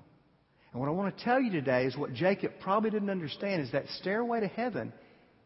And 0.71 0.79
what 0.79 0.89
I 0.89 0.91
want 0.91 1.15
to 1.15 1.23
tell 1.23 1.41
you 1.41 1.51
today 1.51 1.85
is 1.85 1.97
what 1.97 2.13
Jacob 2.13 2.53
probably 2.61 2.89
didn't 2.89 3.09
understand 3.09 3.61
is 3.61 3.71
that 3.71 3.87
stairway 3.99 4.39
to 4.39 4.47
heaven 4.47 4.93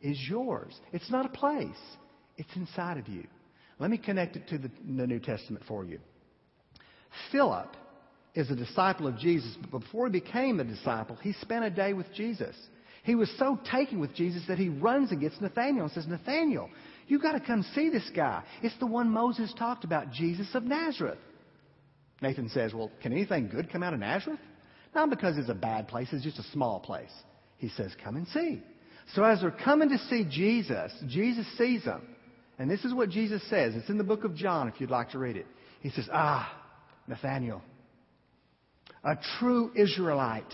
is 0.01 0.17
yours. 0.27 0.73
It's 0.91 1.09
not 1.09 1.25
a 1.25 1.29
place, 1.29 1.67
it's 2.37 2.55
inside 2.55 2.97
of 2.97 3.07
you. 3.07 3.25
Let 3.79 3.89
me 3.89 3.97
connect 3.97 4.35
it 4.35 4.47
to 4.49 4.57
the, 4.57 4.69
the 4.85 5.07
New 5.07 5.19
Testament 5.19 5.63
for 5.67 5.85
you. 5.85 5.99
Philip 7.31 7.75
is 8.35 8.49
a 8.49 8.55
disciple 8.55 9.07
of 9.07 9.17
Jesus, 9.17 9.55
but 9.71 9.79
before 9.79 10.07
he 10.07 10.11
became 10.11 10.59
a 10.59 10.63
disciple, 10.63 11.17
he 11.21 11.33
spent 11.33 11.65
a 11.65 11.69
day 11.69 11.93
with 11.93 12.13
Jesus. 12.13 12.55
He 13.03 13.15
was 13.15 13.31
so 13.37 13.59
taken 13.71 13.99
with 13.99 14.13
Jesus 14.13 14.43
that 14.47 14.59
he 14.59 14.69
runs 14.69 15.11
and 15.11 15.19
gets 15.19 15.39
Nathaniel 15.41 15.85
and 15.85 15.93
says, 15.93 16.07
Nathaniel, 16.07 16.69
you've 17.07 17.21
got 17.21 17.31
to 17.31 17.39
come 17.39 17.63
see 17.73 17.89
this 17.89 18.09
guy. 18.15 18.43
It's 18.61 18.77
the 18.79 18.85
one 18.85 19.09
Moses 19.09 19.53
talked 19.57 19.83
about, 19.83 20.11
Jesus 20.11 20.47
of 20.53 20.63
Nazareth. 20.63 21.17
Nathan 22.21 22.49
says, 22.49 22.73
Well, 22.73 22.91
can 23.01 23.13
anything 23.13 23.47
good 23.47 23.71
come 23.71 23.83
out 23.83 23.93
of 23.93 23.99
Nazareth? 23.99 24.39
Not 24.93 25.09
because 25.09 25.37
it's 25.37 25.49
a 25.49 25.55
bad 25.55 25.87
place, 25.87 26.09
it's 26.11 26.23
just 26.23 26.39
a 26.39 26.51
small 26.51 26.79
place. 26.79 27.11
He 27.57 27.69
says, 27.69 27.91
Come 28.03 28.15
and 28.15 28.27
see. 28.27 28.61
So 29.15 29.23
as 29.23 29.41
they're 29.41 29.51
coming 29.51 29.89
to 29.89 29.97
see 30.09 30.25
Jesus, 30.29 30.91
Jesus 31.07 31.45
sees 31.57 31.85
them. 31.85 32.01
And 32.59 32.69
this 32.69 32.83
is 32.83 32.93
what 32.93 33.09
Jesus 33.09 33.41
says. 33.49 33.73
It's 33.75 33.89
in 33.89 33.97
the 33.97 34.03
book 34.03 34.23
of 34.23 34.35
John 34.35 34.67
if 34.67 34.79
you'd 34.79 34.91
like 34.91 35.11
to 35.11 35.19
read 35.19 35.37
it. 35.37 35.47
He 35.81 35.89
says, 35.89 36.07
Ah, 36.11 36.53
Nathaniel, 37.07 37.61
a 39.03 39.17
true 39.39 39.71
Israelite. 39.75 40.51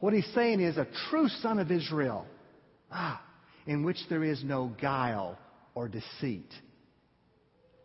What 0.00 0.12
he's 0.12 0.28
saying 0.34 0.60
is 0.60 0.76
a 0.76 0.86
true 1.10 1.28
son 1.28 1.58
of 1.58 1.70
Israel, 1.70 2.26
ah, 2.90 3.22
in 3.66 3.84
which 3.84 3.98
there 4.08 4.24
is 4.24 4.42
no 4.42 4.72
guile 4.80 5.38
or 5.74 5.88
deceit. 5.88 6.50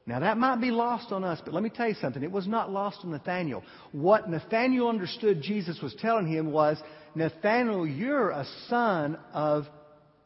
Now 0.07 0.21
that 0.21 0.37
might 0.37 0.61
be 0.61 0.71
lost 0.71 1.11
on 1.11 1.25
us, 1.25 1.41
but 1.43 1.53
let 1.53 1.61
me 1.61 1.69
tell 1.69 1.89
you 1.89 1.95
something. 1.95 2.23
It 2.23 2.31
was 2.31 2.47
not 2.47 2.71
lost 2.71 2.99
on 3.03 3.11
Nathaniel. 3.11 3.61
What 3.91 4.29
Nathaniel 4.29 4.87
understood 4.87 5.41
Jesus 5.41 5.79
was 5.81 5.93
telling 5.99 6.27
him 6.27 6.51
was, 6.51 6.81
Nathaniel, 7.13 7.85
you're 7.85 8.29
a 8.29 8.45
son 8.69 9.17
of 9.33 9.65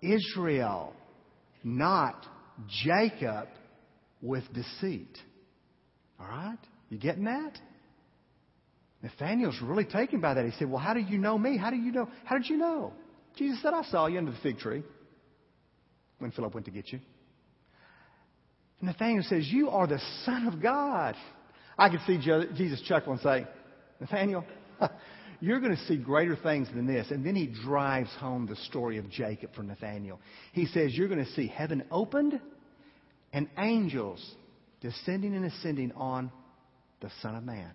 Israel, 0.02 0.94
not 1.64 2.26
Jacob 2.84 3.48
with 4.22 4.44
deceit. 4.54 5.18
All 6.20 6.28
right? 6.28 6.60
You 6.90 7.00
getting 7.00 7.24
that? 7.24 7.58
Nathaniel's 9.04 9.60
really 9.62 9.86
taken 9.86 10.22
by 10.22 10.36
that. 10.36 10.46
He 10.46 10.52
said, 10.52 10.70
Well, 10.70 10.80
how 10.80 10.94
do 10.94 11.00
you 11.00 11.18
know 11.18 11.38
me? 11.38 11.58
How 11.58 11.72
do 11.72 11.78
you 11.78 11.92
know? 11.92 12.10
How 12.26 12.38
did 12.38 12.50
you 12.50 12.58
know? 12.58 12.94
Jesus 13.36 13.62
said, 13.62 13.74
I 13.74 13.84
saw 13.84 14.08
you 14.08 14.18
under 14.18 14.32
the 14.32 14.38
fig 14.44 14.60
tree 14.60 14.84
when 16.20 16.32
Philip 16.32 16.54
went 16.54 16.66
to 16.66 16.72
get 16.72 16.92
you. 16.92 17.00
And 18.80 18.90
Nathaniel 18.90 19.24
says, 19.28 19.48
You 19.48 19.70
are 19.70 19.88
the 19.88 20.02
Son 20.26 20.48
of 20.48 20.62
God. 20.62 21.16
I 21.78 21.90
could 21.90 22.02
see 22.06 22.18
Jesus 22.18 22.82
chuckle 22.88 23.14
and 23.14 23.22
say, 23.22 23.48
Nathaniel, 24.00 24.46
you're 25.40 25.60
going 25.60 25.76
to 25.76 25.86
see 25.86 25.98
greater 25.98 26.36
things 26.36 26.68
than 26.74 26.86
this. 26.86 27.10
And 27.10 27.26
then 27.26 27.36
he 27.36 27.48
drives 27.48 28.10
home 28.20 28.46
the 28.46 28.56
story 28.68 28.98
of 28.98 29.10
Jacob 29.10 29.52
for 29.56 29.64
Nathaniel. 29.64 30.20
He 30.54 30.68
says, 30.68 30.94
You're 30.94 31.08
going 31.08 31.24
to 31.26 31.32
see 31.32 31.48
heaven 31.48 31.84
opened 31.90 32.40
and 33.34 33.50
angels 33.58 34.24
descending 34.82 35.36
and 35.36 35.46
ascending 35.46 35.92
on 35.94 36.32
the 37.02 37.10
Son 37.22 37.36
of 37.36 37.44
Man. 37.44 37.72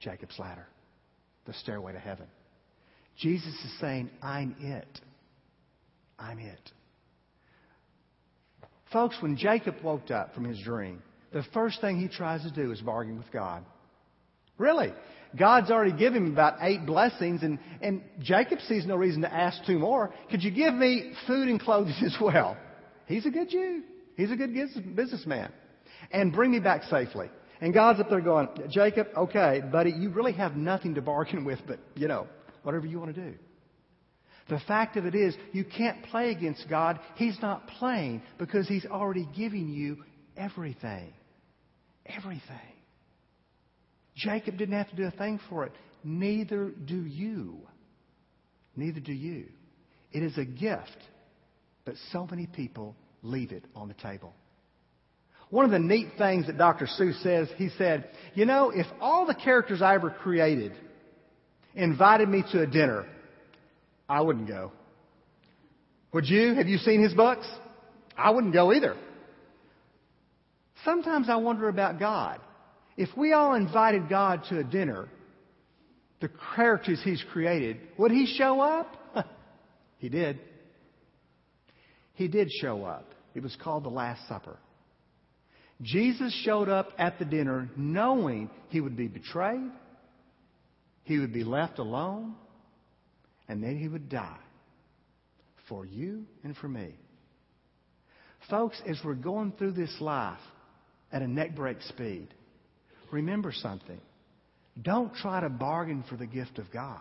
Jacob's 0.00 0.38
ladder, 0.38 0.66
the 1.46 1.52
stairway 1.54 1.92
to 1.92 1.98
heaven. 1.98 2.26
Jesus 3.18 3.54
is 3.54 3.80
saying, 3.80 4.10
I'm 4.22 4.54
it. 4.60 5.00
I'm 6.18 6.38
it. 6.38 6.70
Folks, 8.92 9.16
when 9.20 9.36
Jacob 9.36 9.76
woke 9.82 10.10
up 10.10 10.34
from 10.34 10.44
his 10.44 10.60
dream, 10.60 11.02
the 11.32 11.42
first 11.52 11.80
thing 11.80 11.98
he 11.98 12.08
tries 12.08 12.42
to 12.42 12.50
do 12.50 12.72
is 12.72 12.80
bargain 12.80 13.18
with 13.18 13.30
God. 13.32 13.64
Really? 14.58 14.92
God's 15.38 15.70
already 15.70 15.92
given 15.92 16.24
him 16.24 16.32
about 16.32 16.58
eight 16.60 16.86
blessings, 16.86 17.42
and, 17.42 17.58
and 17.82 18.02
Jacob 18.20 18.60
sees 18.60 18.86
no 18.86 18.96
reason 18.96 19.22
to 19.22 19.32
ask 19.32 19.58
two 19.66 19.78
more. 19.78 20.14
Could 20.30 20.42
you 20.42 20.50
give 20.50 20.72
me 20.72 21.12
food 21.26 21.48
and 21.48 21.60
clothing 21.60 21.94
as 22.04 22.16
well? 22.20 22.56
He's 23.06 23.26
a 23.26 23.30
good 23.30 23.50
Jew. 23.50 23.82
He's 24.16 24.30
a 24.30 24.36
good 24.36 24.54
businessman. 24.94 25.52
And 26.10 26.32
bring 26.32 26.52
me 26.52 26.60
back 26.60 26.84
safely. 26.84 27.28
And 27.60 27.72
God's 27.72 28.00
up 28.00 28.10
there 28.10 28.20
going, 28.20 28.48
Jacob, 28.70 29.08
okay, 29.16 29.62
buddy, 29.72 29.90
you 29.90 30.10
really 30.10 30.32
have 30.34 30.56
nothing 30.56 30.94
to 30.96 31.02
bargain 31.02 31.44
with, 31.44 31.58
but, 31.66 31.78
you 31.94 32.08
know, 32.08 32.26
whatever 32.62 32.86
you 32.86 32.98
want 32.98 33.14
to 33.14 33.30
do. 33.30 33.34
The 34.48 34.60
fact 34.68 34.96
of 34.96 35.06
it 35.06 35.14
is, 35.14 35.34
you 35.52 35.64
can't 35.64 36.04
play 36.04 36.30
against 36.30 36.68
God. 36.68 37.00
He's 37.16 37.38
not 37.42 37.66
playing 37.66 38.22
because 38.38 38.68
He's 38.68 38.86
already 38.86 39.28
giving 39.36 39.68
you 39.68 40.04
everything. 40.36 41.12
Everything. 42.04 42.42
Jacob 44.14 44.56
didn't 44.56 44.76
have 44.76 44.90
to 44.90 44.96
do 44.96 45.04
a 45.04 45.10
thing 45.10 45.40
for 45.48 45.64
it. 45.64 45.72
Neither 46.04 46.70
do 46.70 47.04
you. 47.04 47.58
Neither 48.76 49.00
do 49.00 49.12
you. 49.12 49.46
It 50.12 50.22
is 50.22 50.38
a 50.38 50.44
gift, 50.44 50.96
but 51.84 51.94
so 52.12 52.26
many 52.30 52.46
people 52.46 52.94
leave 53.22 53.50
it 53.50 53.64
on 53.74 53.88
the 53.88 53.94
table. 53.94 54.32
One 55.50 55.64
of 55.64 55.70
the 55.70 55.78
neat 55.78 56.08
things 56.18 56.46
that 56.46 56.58
Dr. 56.58 56.86
Seuss 56.86 57.22
says, 57.22 57.48
he 57.56 57.68
said, 57.78 58.08
You 58.34 58.46
know, 58.46 58.70
if 58.70 58.86
all 59.00 59.26
the 59.26 59.34
characters 59.34 59.80
I 59.80 59.94
ever 59.94 60.10
created 60.10 60.72
invited 61.74 62.28
me 62.28 62.42
to 62.52 62.62
a 62.62 62.66
dinner, 62.66 63.06
I 64.08 64.20
wouldn't 64.20 64.48
go. 64.48 64.72
Would 66.12 66.26
you? 66.26 66.54
Have 66.54 66.66
you 66.66 66.78
seen 66.78 67.02
his 67.02 67.14
books? 67.14 67.46
I 68.16 68.30
wouldn't 68.30 68.52
go 68.52 68.72
either. 68.72 68.96
Sometimes 70.84 71.28
I 71.28 71.36
wonder 71.36 71.68
about 71.68 71.98
God. 71.98 72.40
If 72.96 73.10
we 73.16 73.32
all 73.32 73.54
invited 73.54 74.08
God 74.08 74.42
to 74.48 74.58
a 74.58 74.64
dinner, 74.64 75.08
the 76.20 76.30
characters 76.54 77.00
he's 77.04 77.22
created, 77.32 77.78
would 77.98 78.10
he 78.10 78.26
show 78.26 78.60
up? 78.60 78.96
He 79.98 80.10
did. 80.10 80.38
He 82.12 82.28
did 82.28 82.50
show 82.60 82.84
up. 82.84 83.14
It 83.34 83.42
was 83.42 83.56
called 83.56 83.82
the 83.82 83.88
Last 83.88 84.28
Supper. 84.28 84.58
Jesus 85.82 86.32
showed 86.44 86.68
up 86.68 86.92
at 86.98 87.18
the 87.18 87.24
dinner 87.24 87.68
knowing 87.76 88.50
he 88.68 88.80
would 88.80 88.96
be 88.96 89.08
betrayed, 89.08 89.70
he 91.04 91.18
would 91.18 91.32
be 91.32 91.44
left 91.44 91.78
alone, 91.78 92.34
and 93.48 93.62
then 93.62 93.76
he 93.78 93.86
would 93.86 94.08
die 94.08 94.38
for 95.68 95.84
you 95.84 96.24
and 96.42 96.56
for 96.56 96.68
me. 96.68 96.94
Folks, 98.48 98.80
as 98.88 98.98
we're 99.04 99.14
going 99.14 99.52
through 99.52 99.72
this 99.72 99.94
life 100.00 100.38
at 101.12 101.22
a 101.22 101.26
neckbreak 101.26 101.82
speed, 101.82 102.28
remember 103.10 103.52
something. 103.52 104.00
Don't 104.80 105.14
try 105.14 105.40
to 105.40 105.48
bargain 105.48 106.04
for 106.08 106.16
the 106.16 106.26
gift 106.26 106.58
of 106.58 106.70
God. 106.72 107.00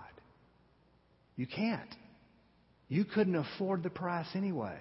You 1.35 1.45
can't. 1.47 1.93
You 2.87 3.05
couldn't 3.05 3.35
afford 3.35 3.83
the 3.83 3.89
price 3.89 4.27
anyway. 4.35 4.79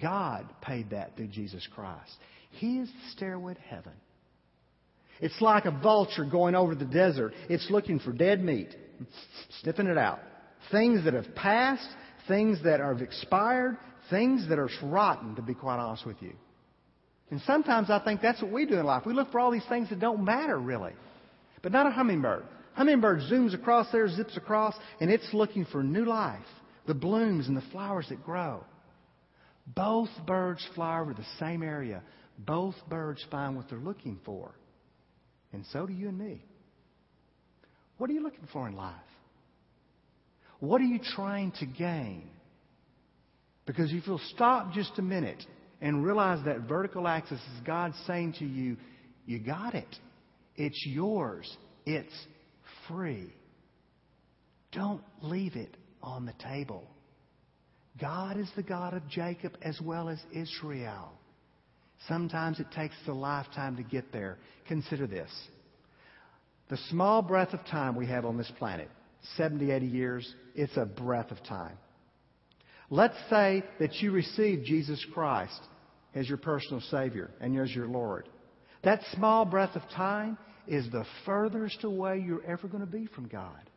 God 0.00 0.46
paid 0.62 0.90
that 0.90 1.16
through 1.16 1.28
Jesus 1.28 1.66
Christ. 1.74 2.16
He 2.58 2.78
is 2.78 2.88
the 2.88 3.10
stairway 3.12 3.54
to 3.54 3.60
heaven. 3.60 3.92
It's 5.20 5.40
like 5.40 5.64
a 5.64 5.70
vulture 5.70 6.24
going 6.24 6.54
over 6.54 6.74
the 6.74 6.84
desert. 6.84 7.32
It's 7.48 7.70
looking 7.70 7.98
for 7.98 8.12
dead 8.12 8.42
meat, 8.42 8.74
sniffing 9.62 9.86
it 9.86 9.98
out. 9.98 10.20
Things 10.70 11.04
that 11.04 11.14
have 11.14 11.34
passed, 11.34 11.88
things 12.28 12.62
that 12.64 12.80
have 12.80 13.00
expired, 13.00 13.78
things 14.10 14.48
that 14.48 14.58
are 14.58 14.68
rotten, 14.82 15.36
to 15.36 15.42
be 15.42 15.54
quite 15.54 15.78
honest 15.78 16.06
with 16.06 16.20
you. 16.20 16.32
And 17.30 17.40
sometimes 17.42 17.90
I 17.90 17.98
think 18.04 18.20
that's 18.20 18.40
what 18.42 18.52
we 18.52 18.66
do 18.66 18.74
in 18.74 18.86
life. 18.86 19.04
We 19.06 19.14
look 19.14 19.32
for 19.32 19.40
all 19.40 19.50
these 19.50 19.66
things 19.68 19.88
that 19.90 20.00
don't 20.00 20.24
matter 20.24 20.58
really. 20.58 20.92
But 21.62 21.72
not 21.72 21.86
a 21.86 21.90
hummingbird. 21.90 22.44
Hummingbird 22.74 23.20
zooms 23.30 23.54
across 23.54 23.90
there, 23.90 24.08
zips 24.08 24.36
across, 24.36 24.74
and 25.00 25.10
it's 25.10 25.32
looking 25.32 25.64
for 25.64 25.82
new 25.82 26.04
life. 26.04 26.44
The 26.86 26.94
blooms 26.94 27.48
and 27.48 27.56
the 27.56 27.64
flowers 27.72 28.06
that 28.10 28.24
grow. 28.24 28.62
Both 29.66 30.10
birds 30.26 30.64
fly 30.74 31.00
over 31.00 31.14
the 31.14 31.26
same 31.40 31.62
area. 31.62 32.02
Both 32.38 32.74
birds 32.88 33.24
find 33.30 33.56
what 33.56 33.68
they're 33.68 33.78
looking 33.78 34.18
for. 34.24 34.54
And 35.52 35.64
so 35.72 35.86
do 35.86 35.92
you 35.92 36.08
and 36.08 36.18
me. 36.18 36.44
What 37.98 38.10
are 38.10 38.12
you 38.12 38.22
looking 38.22 38.46
for 38.52 38.68
in 38.68 38.76
life? 38.76 38.94
What 40.60 40.80
are 40.80 40.84
you 40.84 41.00
trying 41.14 41.52
to 41.60 41.66
gain? 41.66 42.28
Because 43.64 43.92
if 43.92 44.06
you'll 44.06 44.20
stop 44.34 44.72
just 44.72 44.98
a 44.98 45.02
minute 45.02 45.42
and 45.80 46.04
realize 46.04 46.44
that 46.44 46.60
vertical 46.68 47.08
axis 47.08 47.40
is 47.40 47.60
God 47.64 47.92
saying 48.06 48.34
to 48.38 48.46
you, 48.46 48.76
you 49.26 49.38
got 49.38 49.74
it. 49.74 49.96
It's 50.56 50.86
yours. 50.86 51.50
It's 51.84 52.14
free. 52.88 53.32
Don't 54.72 55.02
leave 55.22 55.56
it 55.56 55.76
on 56.02 56.26
the 56.26 56.34
table. 56.34 56.84
God 58.00 58.38
is 58.38 58.50
the 58.56 58.62
God 58.62 58.94
of 58.94 59.08
Jacob 59.08 59.56
as 59.62 59.80
well 59.80 60.08
as 60.08 60.18
Israel. 60.32 61.12
Sometimes 62.08 62.60
it 62.60 62.70
takes 62.72 62.94
a 63.06 63.12
lifetime 63.12 63.76
to 63.76 63.82
get 63.82 64.12
there. 64.12 64.38
Consider 64.68 65.06
this. 65.06 65.30
The 66.68 66.76
small 66.90 67.22
breath 67.22 67.52
of 67.52 67.64
time 67.66 67.96
we 67.96 68.06
have 68.06 68.24
on 68.24 68.36
this 68.36 68.50
planet, 68.58 68.90
70, 69.36 69.70
80 69.70 69.86
years, 69.86 70.34
it's 70.54 70.76
a 70.76 70.84
breath 70.84 71.30
of 71.30 71.42
time. 71.44 71.78
Let's 72.90 73.16
say 73.30 73.62
that 73.80 73.94
you 73.96 74.12
receive 74.12 74.64
Jesus 74.64 75.04
Christ 75.12 75.60
as 76.14 76.28
your 76.28 76.38
personal 76.38 76.80
Savior 76.90 77.30
and 77.40 77.58
as 77.58 77.74
your 77.74 77.86
Lord. 77.88 78.28
That 78.84 79.00
small 79.14 79.44
breath 79.44 79.74
of 79.74 79.82
time 79.94 80.38
is 80.66 80.88
the 80.90 81.04
furthest 81.24 81.82
away 81.84 82.22
you're 82.24 82.44
ever 82.44 82.68
going 82.68 82.84
to 82.84 82.90
be 82.90 83.06
from 83.06 83.26
God. 83.28 83.70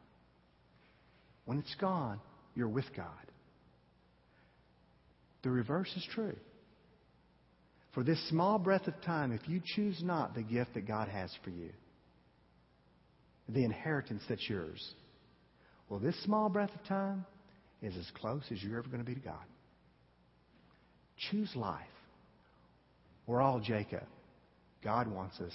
When 1.46 1.60
it's 1.60 1.76
gone, 1.76 2.20
you're 2.56 2.68
with 2.68 2.86
God. 2.96 3.08
The 5.42 5.50
reverse 5.50 5.92
is 5.96 6.08
true. 6.14 6.36
For 7.94 8.04
this 8.04 8.20
small 8.30 8.60
breath 8.60 8.88
of 8.88 9.00
time, 9.02 9.32
if 9.32 9.48
you 9.50 9.62
choose 9.64 10.02
not 10.04 10.36
the 10.36 10.44
gift 10.44 10.76
that 10.76 10.88
God 10.88 11.08
has 11.08 11.32
for 11.44 11.50
you, 11.50 11.70
the 13.48 13.64
inheritance 13.64 14.22
that's 14.30 14.48
yours, 14.48 14.94
well, 15.90 16.00
this 16.00 16.22
small 16.24 16.50
breath 16.50 16.70
of 16.76 16.84
time 16.86 17.26
is 17.82 17.96
as 17.98 18.10
close 18.20 18.44
as 18.52 18.62
you're 18.62 18.78
ever 18.78 18.88
going 18.88 19.04
to 19.04 19.06
be 19.06 19.16
to 19.16 19.20
God. 19.20 19.44
Choose 21.32 21.52
life. 21.56 21.82
We're 23.26 23.42
all 23.42 23.60
Jacob. 23.60 24.06
God 24.84 25.08
wants 25.08 25.40
us 25.40 25.54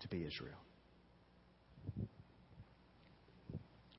to 0.00 0.08
be 0.08 0.24
Israel. 0.24 0.58